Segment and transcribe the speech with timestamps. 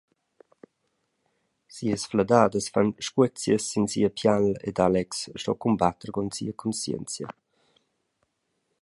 [1.75, 5.09] Sias fladadas fan sguezias sin sia pial ed Alex
[5.41, 7.27] sto cumbatter cun sia cunscienzia.